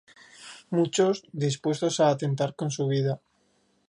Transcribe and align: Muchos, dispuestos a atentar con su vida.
Muchos, 0.75 1.15
dispuestos 1.31 1.99
a 1.99 2.09
atentar 2.09 2.55
con 2.55 2.71
su 2.71 2.87
vida. 2.87 3.21